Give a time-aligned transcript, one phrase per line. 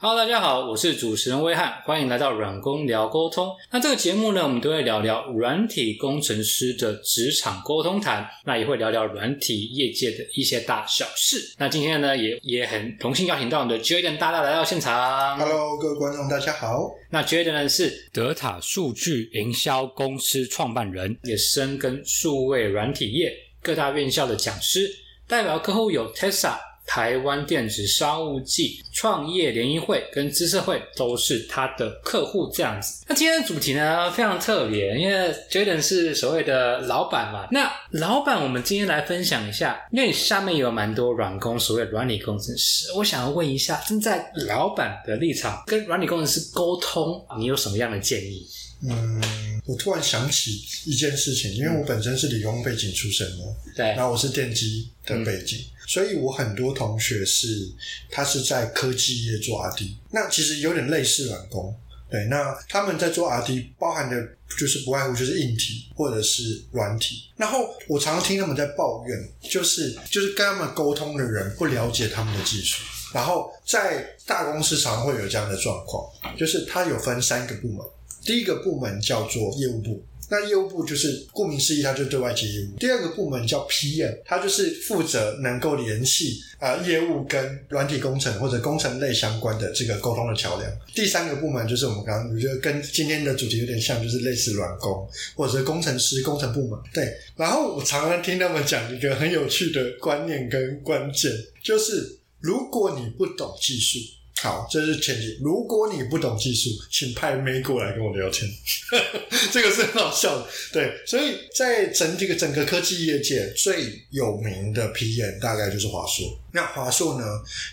[0.00, 3.48] Hello，大家好，我是主持人威汉，欢迎来到软工聊沟通。
[3.72, 11.52] 那这个节目呢，我们都会聊聊软体工程师的职场沟通谈，那也会聊聊软体业界的一些大小事。
[11.58, 15.36] 那今天呢，也也很荣幸邀请到我们的 Jaden 大大来到现场。
[15.36, 16.88] Hello，各位观众，大家好。
[17.10, 24.88] 那 Jaden 呢是德塔数据营销公司创办人，也深耕数位软体业各大院校的讲师，
[25.26, 26.56] 代表客户有 Tesla。
[26.88, 33.04] 台湾电子商务季、创业联谊会跟知识会都是他的客户，这样子。
[33.06, 37.46] 那今天的主题呢非常特别，因为 Jaden 是所谓的老板嘛。
[37.50, 48.48] 那老板，我们今天来分享一下，因为下面有蛮多软工，所谓软体工程师，我想要问一下，站在老板的立场跟软体工程师沟通，你有什么样的建议？
[48.82, 57.70] 嗯，我突然想起一件事情，因为我本身是理工背景出身的，对，然后我是电机的背景，嗯、所以我很多同学是
[58.10, 61.74] 他是在科技业做 RD，那其实有点类似软工。
[62.10, 64.16] 对，那他们在做 RD，包含的
[64.58, 67.24] 就是不外乎就是硬体或者是软体。
[67.36, 72.82] 然后我常常听他们在抱怨，就是就是跟他们沟通的人不了解他们的技术。
[73.12, 77.86] 然后在大公司常会有这样的状况，就是它有分三个部门。
[78.28, 82.76] 第一个部门叫做业务部，那业务部就是顾名思义，它就对外接业务。
[82.78, 90.70] 第二个部门叫 PM，它就是负责能够联系啊、呃、业务跟软体工程或者工程类相关的这个沟通的桥梁。
[90.94, 96.78] 第三个部门就是我们刚刚我觉得跟今天的主题有点像，就是类似软工或者工程师、工程部门。
[96.92, 101.32] 对，然后我常常听他们讲一个很有趣的观念跟关键，
[101.64, 103.98] 就是如果你不懂技术。
[104.40, 105.36] 好，这是前提。
[105.42, 108.48] 如果你不懂技术，请派妹过来跟我聊天，
[109.50, 110.46] 这个是很好笑的。
[110.72, 116.38] 对，所以在整这个整个科技业界最有名的 PM 大概就是华硕。
[116.52, 117.24] 那华硕呢，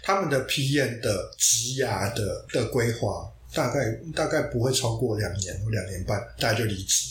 [0.01, 7.05] 他们的 PM 的职涯的的规划大概大概不会超过两年或两年半，大概就离职。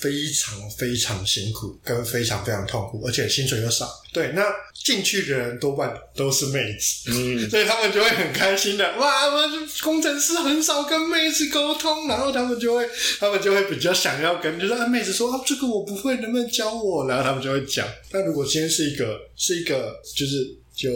[0.00, 3.88] 非常非常辛苦，跟非常非常痛苦，而且薪水又少。
[4.12, 4.42] 对，那
[4.72, 17.06] 进去的人多半都是妹子，嗯， 所以他们就会很开心的，哇，我们工程师很少跟妹子沟通，然后他们就会，他们就会比较想要跟，就是啊，妹子说啊，这个我不会，能不能教我？
[17.06, 17.86] 然后他们就会讲。
[18.10, 20.92] 但如果今天是一个是一个就是有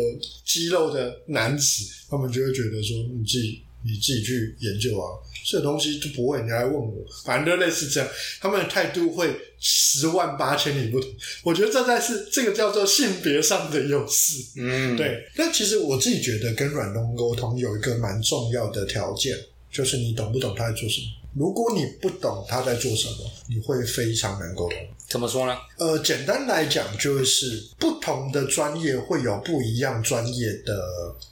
[0.47, 5.07] 肌肉的男子，他们就会觉得说，你自己你自己去研究啊。
[5.47, 8.09] 这东西都不会，你来问我，反正就类似这样，
[8.41, 11.11] 他们的态度会十万八千里不同。
[11.43, 14.35] 我觉得这才是这个叫做性别上的优势。
[14.59, 15.25] 嗯，对。
[15.37, 19.35] 那其实我自己觉得跟软东沟通有一个蛮重要的条件，
[19.71, 21.07] 就是你懂不懂他在做什么。
[21.35, 24.79] 如果你不懂他在做什么，你会非常难沟通。
[25.09, 25.57] 怎么说呢？
[25.79, 30.75] 呃，简单来讲，就是不同的专业会有不一样专业的、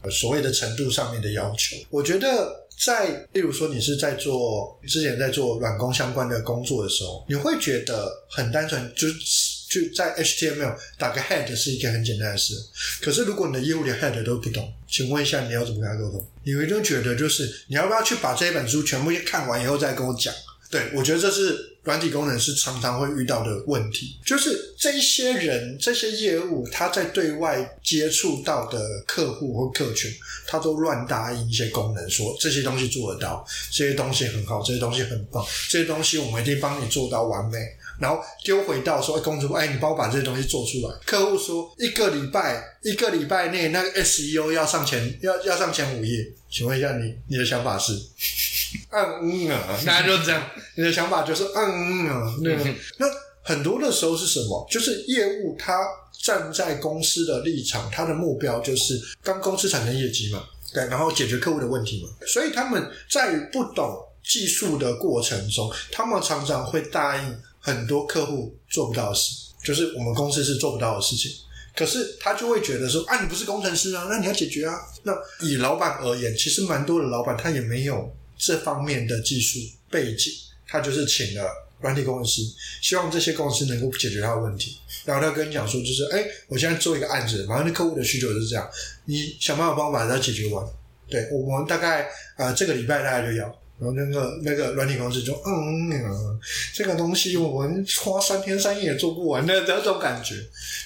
[0.02, 1.76] 呃、所谓的程度上面的要求。
[1.90, 2.64] 我觉得。
[2.80, 12.54] 在，例如说你是在做之前在做软工相关的工作的时候，你会觉得很单纯，就是就在 HTML 打个 head 是一件很简单的事。
[13.02, 16.26] 可是如果你的业务连 head 都不懂，请问一下你要怎么跟他沟通？
[16.44, 20.32] 你会就觉得就是你要不要去把这一本书全部看完以后再跟我讲？
[20.70, 30.10] 对，我觉得这是软体工程师常常会遇到的问题，就是这些人、这些业务，他在对外接触到的客户或客群，
[30.46, 37.58] 他都乱答应一些功能，说这些东西做得到，这些东西很好，这些东西很棒，这些东西我们一定帮你做到完美。
[37.98, 40.94] 然后丢回到说，哎，公主，哎，你帮我把这些东西做出来。
[41.04, 46.26] 客户说，一个礼拜，一个礼拜内那个 SEO 要上前，要要上前五页。
[46.50, 47.92] 请问一下你，你的想法是？
[48.90, 50.42] 嗯嗯啊，大家就这样。
[50.74, 53.06] 你的想法就是嗯嗯啊，那个、那
[53.42, 54.66] 很多的时候是什么？
[54.70, 55.78] 就是业务他
[56.22, 60.42] 站在公司的立场，他的目标就是帮公司产生业绩嘛，
[60.72, 62.10] 对，然后解决客户的问题嘛。
[62.26, 71.30] 所以他们在不懂技术的过程中，他们常常会答应很多客户做不到的事，就是我们公司是做不到的事情。
[71.76, 74.74] 可是他就会觉得说啊，你不是工程师啊，那你要解决啊。
[75.04, 75.12] 那
[75.46, 80.32] 以老板而言，其实蛮多的老板他也没有这方面的技术背景，
[80.66, 81.48] 他就是请了
[81.80, 82.42] 软体工程师，
[82.82, 84.78] 希望这些公司能够解决他的问题。
[85.04, 88.68] 然后他跟你讲说，就是哎，我现在做一个案子，反正客户的需求是这样，
[89.04, 90.66] 你想办法帮我把它解决完。
[91.08, 93.58] 对我们大概、呃、这个礼拜大概就要。
[93.80, 96.40] 然后那个那个软体公司就嗯嗯，
[96.74, 100.34] 这个东西我们花三天三夜也做不完的这种感觉，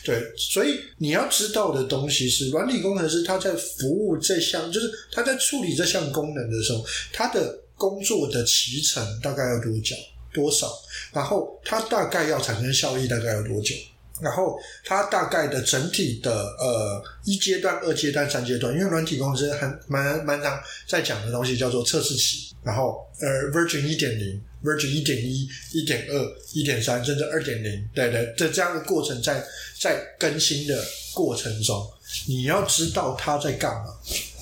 [0.04, 9.96] 对，所以你要知道的东西是，软体工程师他在服务这项，就是他在处理这项功能的时候，他的工作的期程大概要多久？
[10.34, 10.72] 多少，
[11.12, 13.74] 然后他大概要产生效益大概要多久，
[14.22, 20.58] 然后它大概的整体的呃一阶段、二阶段、三阶段，因为软体工程师很蛮蛮常
[20.88, 29.44] 在讲的东西叫做测试期，然后呃 Version 一点零、Version 一点一、一点二、一点三，甚至二点零，对对，这这样的过程在
[29.80, 31.86] 在更新的过程中，
[32.26, 33.86] 你要知道他在干嘛，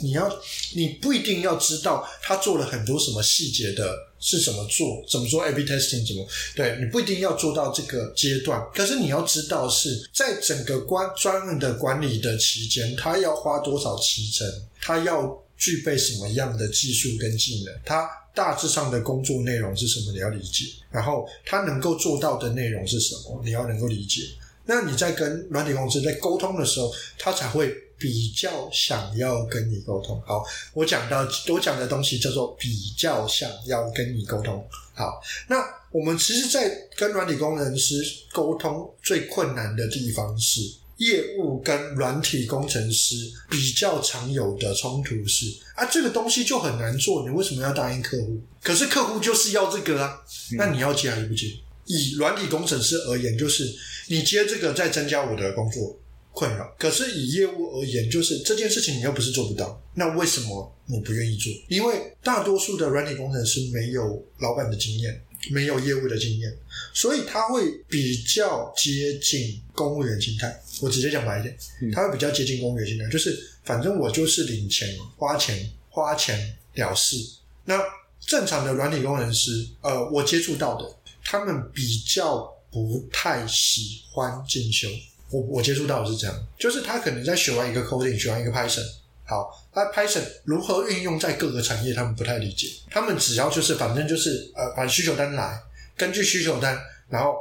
[0.03, 0.31] 你要
[0.75, 4.11] 你不一定要知道他做了很多什么细节的。
[4.23, 5.03] 是怎么做？
[5.09, 6.07] 怎么做 A/B testing？
[6.07, 14.47] 怎么对你不一定要做到这个阶段，可是你要知道是在整个关专案的管理的期间，他要花多少期程，
[14.83, 20.65] 他要具备什么样的技术跟技能，他大致上的工作内容是什么，你要理解。
[20.91, 24.23] 然后他能够做到的内容是什么，你要能够理解。
[24.65, 27.73] 那你在跟软体公司在沟通的时候，他才会。
[28.01, 30.43] 比较想要跟你沟通，好，
[30.73, 38.03] 我讲到我讲的东西叫做比较想要跟你沟通，好，那我们其实，在跟软体工程师
[38.33, 40.63] 沟通最困难的地方是
[41.01, 43.15] 业务跟软体工程师
[43.51, 48.41] 比较常有的冲突是啊，这个东西就很难做，你为什么要答应客户？
[48.63, 50.19] 可是客户就是要这个啊，
[50.57, 51.47] 那你要接还是不接？
[51.87, 53.65] 以软体工程师而言，就是
[54.09, 55.99] 你接这个，在增加我的工作。
[56.33, 61.53] 困扰，可是以业务而言，就是这件事情你又不是做不到，那为什么你不愿意做？
[61.69, 65.21] 因为大多数的软体工程师没有老板的经验，
[65.51, 66.55] 没有业务的经验，
[66.93, 70.63] 所以他会比较接近公务员心态。
[70.81, 71.57] 我直接讲白一点，
[71.93, 77.17] 他会比较接近公务员心态，就是反正我就是领钱、花钱、花钱了事。
[77.65, 77.81] 那
[78.21, 84.89] 正常的软体工程师，呃，我接触到的，他们比较不太喜欢进修。
[85.31, 88.85] 我我接触到的是这样，就是他可能在学完一个 coding，学完一个 Python，
[89.31, 92.67] 好，那 Python 如何运用在各个产业，他们不太理解。
[92.91, 95.57] 他们只要就是反正就是呃，把需求单来，
[95.97, 96.77] 根据需求单，
[97.09, 97.37] 然后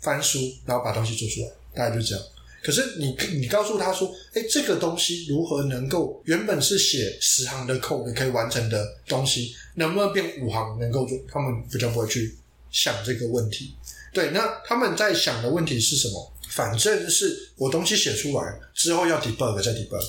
[0.00, 2.24] 翻书，然后把东西做出来，大概就这样。
[2.62, 11.18] 可是你你告诉他说，哎，这个东西如何能够原本是写十行的 code 可以完成的东西，能不能变五行能够做？
[11.30, 12.34] 他们比较不会去
[12.70, 13.74] 想这个问题。
[14.14, 16.32] 对，那他们在想的问题是什么？
[16.48, 20.00] 反正是我东西写出来之后要 debug 再 debug，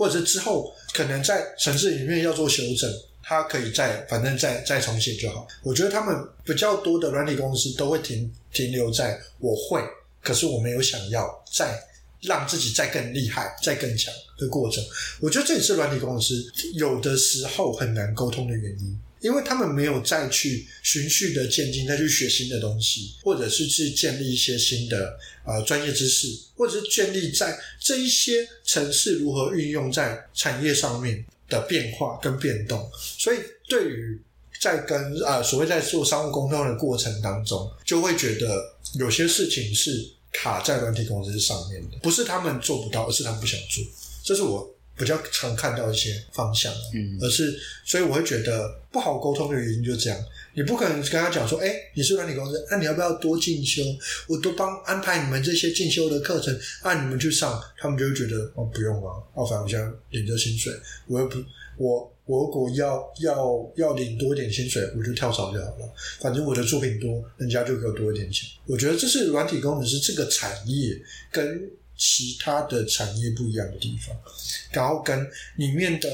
[0.00, 2.90] 或者之后可能在城市里面要做修正，
[3.22, 5.46] 它可以再反正再再重写就好。
[5.62, 9.82] 我觉得他们比较多的软体公司都会停停留在我会，
[10.22, 11.78] 可是我没有想要再
[12.22, 14.82] 让自己再更厉害、再更强的过程。
[15.20, 16.42] 我觉得这也是软体公司
[16.72, 18.98] 有的时候很难沟通的原因。
[19.20, 26.26] 因为他们没有再去循序的渐进，再去学新的东西，或者是去建立一些新的呃专业知识，
[26.56, 32.90] 或者是建立在这一些城市如何运用在产业上面的变化跟变动。
[33.18, 33.36] 所以，
[33.68, 34.18] 对于
[34.60, 43.84] 在跟啊所谓在做商务沟通的过程当中，就会觉得有些事情是卡在软体公司上面的，不是他们做不到，而是他们不想做。
[44.24, 44.74] 这是我。
[44.98, 50.18] 比较常看到一些方向，嗯，而是所以我会觉得不好沟通的原因就这样，
[50.54, 53.82] 你不可能跟他讲说，哎，你是软体公司，那你要不要多进修？
[54.26, 56.54] 我都帮安排你们这些进修的课程，
[56.84, 60.70] 让你们去上，他们就会觉得哦，不用了，哦，反正我现在领着薪水，
[61.06, 61.38] 我又不，
[61.78, 68.46] 我我如果要要要领多一点薪水，我就跳槽就好了，反正我的作品多，人家就给我多一点钱。
[68.66, 71.00] 我觉得这是软体工程师这个产业
[71.32, 71.70] 跟。
[72.00, 74.16] 其他的产业不一样的地方，
[74.72, 76.08] 然后跟里面的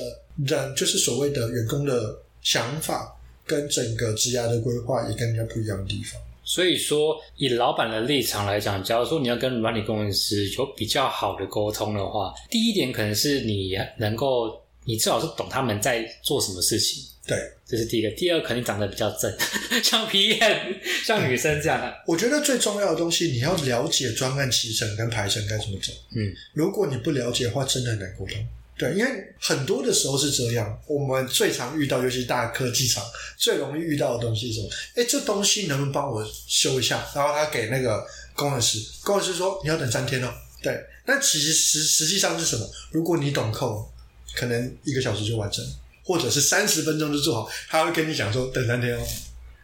[0.45, 3.17] 人，就是所谓的员工的想法，
[3.47, 6.21] 跟整个职涯的规划也跟人家不一样的地方。
[6.43, 17.05] 所以说，以老板的立场来讲，假如说你要跟软体工程师有比较好的沟通的话，第一点可能是你能够，你至少是懂他们在做什么事情。
[17.27, 18.11] 对，这是第一个。
[18.13, 19.37] 第二，肯定长得比较正，
[19.83, 21.93] 像皮燕，像女生这样。
[22.07, 25.93] 我觉得最重要的东西，你要了解专案起程跟排程该怎么走。
[26.15, 28.47] 嗯，如果你不了解的话，真的很难沟通。
[28.79, 30.81] 对，因为很多的时候是这样。
[30.87, 33.03] 我们最常遇到，尤其大科技厂
[33.37, 34.69] 最容易遇到的东西是什么？
[34.95, 37.05] 哎，这东西能不能帮我修一下？
[37.15, 40.33] 然后他给那个工程师，工程师说你要等三天哦。
[40.63, 42.71] 对，那其实实实际上是什么？
[42.93, 43.91] 如果你懂扣，
[44.37, 45.65] 可能一个小时就完成。
[46.07, 49.05] 或者是三十分钟就做好，他会跟你讲说等三天哦。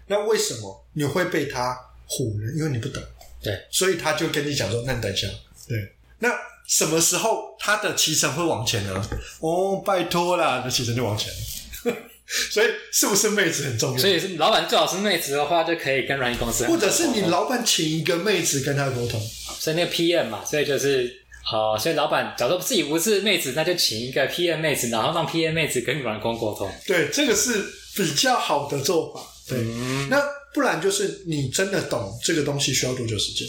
[0.09, 2.53] 那为什么你会被他唬呢？
[2.59, 3.01] 因为你不懂，
[3.41, 5.29] 对，所以他就跟你讲说那你等一下。
[5.69, 6.29] 对，那
[6.67, 9.09] 什么时候他的骑程会往前呢？
[9.39, 11.33] 哦，拜托啦，那骑程就往前。
[12.51, 13.99] 所以是不是妹子很重要？
[13.99, 19.21] 所以是老板最好是妹子的话，就可以跟软件公司，或者是你老板请一个妹子跟他沟通。
[19.61, 21.22] 所以那个 PM 嘛，所以就是。
[21.43, 26.73] 好，所以老板假如自己不是妹子，那就请一个 PM 妹子，然后让 PM 妹子跟软工沟通。
[26.87, 27.65] 对，这个是
[27.97, 29.21] 比较好的做法。
[29.49, 29.59] 对，
[30.09, 30.23] 那
[30.55, 33.49] 不然就是你真的懂这个东西需要多久时间？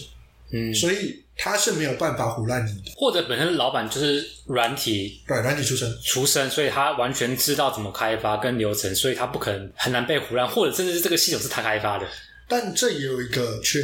[0.51, 2.91] 嗯，所以他是没有办法唬烂你的。
[2.95, 12.07] 或者本身老板就是软体对，软体出身，出身，所以他完全知道怎么开发跟流程，所以他不可能很难被唬烂，或者甚至是这个系统是他开发的。
[12.47, 13.79] 但这也有一个缺，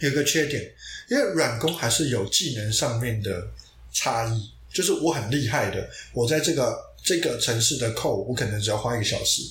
[0.00, 0.62] 有一个缺点，
[1.08, 3.48] 因为软工还是有技能上面的
[3.92, 4.50] 差异。
[4.72, 9.42] 就是我很厉害的，我在这个这个城市的扣，我可能只要花一个小时。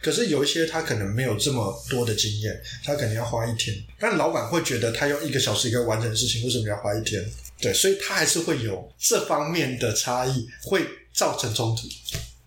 [0.00, 3.76] 可是有一些他可能没有这么多的经验，他可能要花一天。
[3.98, 7.28] 但老板会觉得他用一个小时可以完成的事情，为什么要花一天？
[7.60, 11.88] 对，所以他还是会有这方面的差异，会造成冲突。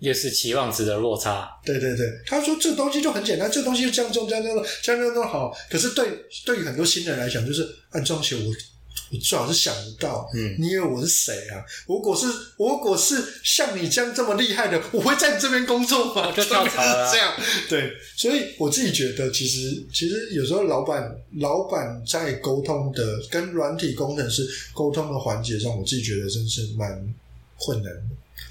[0.01, 1.49] 也是期望值的落差。
[1.63, 4.53] 对对对，他说这东西就很简单，这东西就这样做，这样做，
[4.83, 5.55] 这样这样弄好。
[5.69, 6.09] 可是对
[6.45, 8.53] 对于很多新人来讲，就是按装修我。
[9.13, 11.63] 我最好是想不到，嗯，你以为我是谁啊？
[11.85, 12.27] 如果是
[12.57, 16.31] 如果是像你这样这么厉害的，我会在你这边工作吗？
[16.31, 17.33] 就跳槽了啊这样，
[17.67, 26.89] 对，所以我自己觉得，其实其实有时候老板老板在沟通的跟软体工程师沟通的环节上，我自己觉得真是蛮
[27.57, 28.01] 困难的。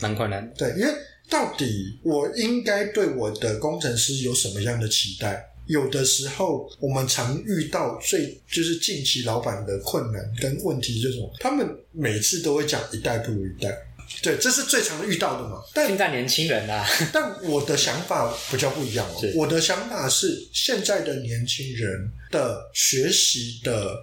[0.01, 0.55] 蛮困难的。
[0.57, 0.95] 对，因为
[1.31, 5.47] 到底我应该对我的工程师有什么样的期待？
[5.67, 13.71] 有的时候我们常遇到最就是近期老板的困难跟问题，这种他们每次都会讲一代不如一代，
[14.21, 15.63] 对，这是最常遇到的嘛。
[15.73, 19.23] 但现在年轻人啊，但我的想法比较不一样哦。
[19.37, 23.97] 我的想法是，现在的年轻人的学习的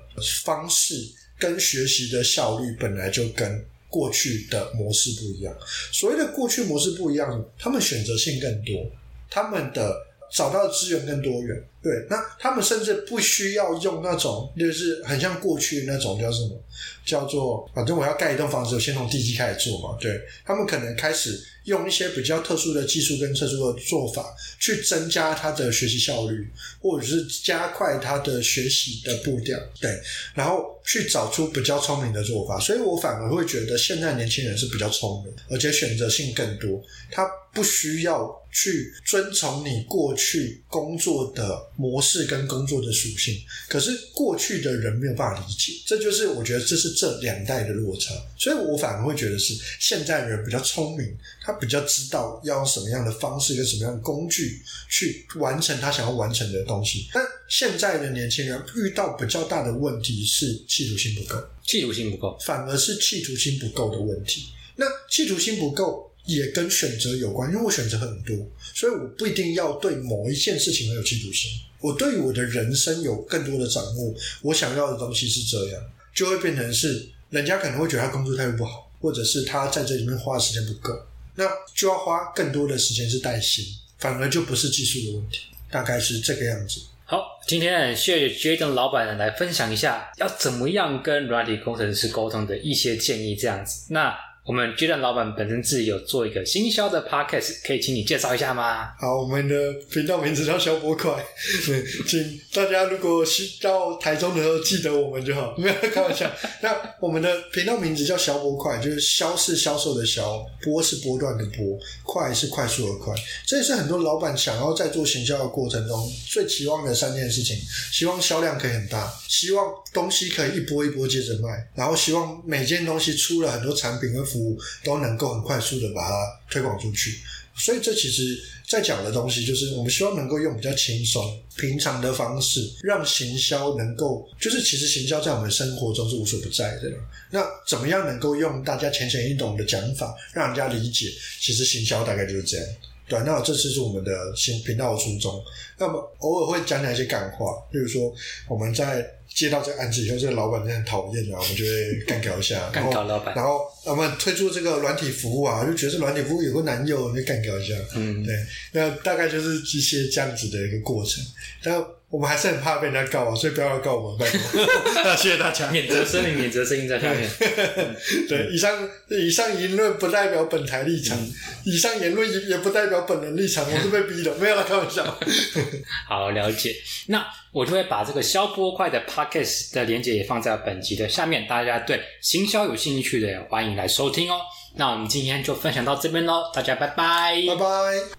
[0.45, 0.93] 方式
[1.37, 5.55] 跟学习的效率本来就跟过去的模式不一样。
[5.91, 8.89] 所谓的过去模式不一样，他们选择性更多，
[9.29, 9.95] 他们的
[10.31, 11.63] 找到的资源更多元。
[11.81, 16.59] 对，那他们甚至不需要用那种，就是很像过去那种叫什么，
[17.05, 19.97] 叫做反正我要盖一栋房子，我先从地基开始做嘛。
[20.01, 29.57] 对他们可能开始用一些比较特殊的技术跟特殊的做法，去增加他的学习效率，或者是加快他的学习的步调。
[29.79, 29.97] 对，
[30.33, 32.59] 然后去找出比较聪明的做法。
[32.59, 36.81] 所以我反而会觉得现在年轻人是比较聪明，而且选择性更多。
[37.11, 57.07] 他不需要去遵从你过去工作的模式跟工作的属性，可是过去的人没有办法理解，这就是我觉得这是这两代的落差，所以我反而会觉得是现在人比较聪明，他比较知道要用什么样的方式跟什么样的工具去完成他想要完成的东西。
[57.13, 62.37] 但现在的年轻人遇到比较大的问题是企图心不够，企图心不够。
[62.43, 64.47] 反而是企图心不够的问题。
[64.75, 68.35] 那企图心不够也跟选择有关，因为我选择很多，
[68.75, 71.49] 所以我不一定要对某一件事情很有企图心。
[71.79, 75.81] 我对于我的人生有更多的掌握，我想要的东西是这样，
[76.13, 80.93] 就会变成是人家可能会觉得他工作态度不好，或者是他在这里面花的时间不够，
[81.35, 83.63] 那就要花更多的时间是带薪，
[83.99, 85.41] 反而就不是技术的问题，
[85.71, 86.81] 大概是这个样子。
[87.05, 93.85] 好，今天谢谢 Jaden 老板来分享一下要怎么样跟软体工程师沟通的一些建议，这样子。
[93.93, 94.13] 那
[94.47, 98.93] 我们 Jaden 老板本身自己有做一个行销的 podcast，可以请你介绍一下吗？
[98.97, 101.21] 好，我们的频道名字叫小波快，
[102.07, 106.31] 请大家如果是到台中的时候记得我们就好， 没有开玩笑。
[106.61, 113.13] 那我们的频道名字叫小波快，就是销是销售的销，波是波段的波，快是快速的快。
[113.45, 117.57] 这也是很多老板想要在做行销的过程中最期望的三件事情：
[117.91, 124.36] 希望销量可以很大，希望东西可以一波一波接着卖，然后希望每件东西出了很多产品跟服
[124.83, 126.13] 都能够很快速的把它
[126.49, 127.17] 推广出去。
[127.59, 136.83] 所以这其实在讲的东西，就是我们希望能够用比较轻松、平常的方式，让行销能够，就是其实行销在我们生活中是无所不在的。
[137.31, 141.07] 那怎么样能够用大家浅显易懂的讲法，让人家理解？
[141.41, 142.65] 其实行销大概就是这样。
[143.09, 145.41] 对，那这次是我们的新频道的初衷。
[145.79, 148.13] 那么偶尔会讲讲一些感话，例如说
[148.47, 149.03] 我们在
[149.37, 157.75] 接到这个案子以后，这个老板真的很讨厌啊，我们就会干搞一下， 干搞老板然后我们推出这个软体服务啊，就觉得这软体服务有个男友，就干搞一下。
[157.93, 158.35] 嗯，对，
[158.71, 161.23] 那大概就是一些这样子的一个过程。
[161.61, 161.79] 但
[162.09, 164.65] 我们还是很怕被人家告啊，所以不要来告我们，拜托。
[165.03, 165.69] 那 谢谢大家。
[165.69, 167.29] 免责声明，免责声音在下面。
[168.29, 171.17] 对，以上以上言论不代表本台立场，
[171.65, 175.03] 以上言论也也不代表本人立场，我是被逼的，没有啦，开玩笑。
[176.07, 176.73] 好，了解。
[177.07, 184.39] 那我就会把这个消波块的 podcast 的连接也放在本集的下面，大家对行销有兴趣的，欢迎来收听哦。
[184.77, 187.65] 那我们今天就分享到这边喽，大家拜拜，拜拜。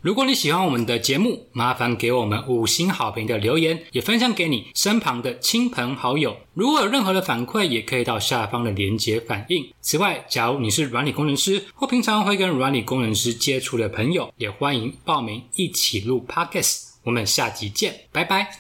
[0.03, 6.37] 如果你喜欢我们的节目，麻烦给我们五星好评的留言，也分享给你身旁的亲朋好友。
[6.55, 9.73] 如果有任何的反馈，也可以到下方的连结反映。
[9.81, 16.89] 此外，假如你是软体工程师或平常会跟软体工程师接触的朋友，也欢迎报名一起录 Podcast。
[17.05, 18.59] 我们下集见，拜拜。